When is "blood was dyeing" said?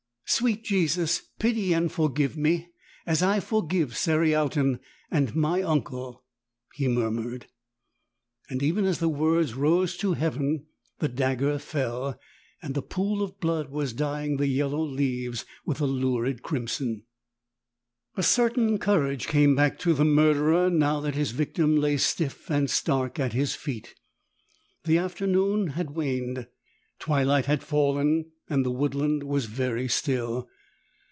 13.41-14.37